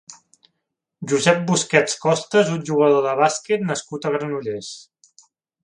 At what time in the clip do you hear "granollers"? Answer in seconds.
4.17-4.75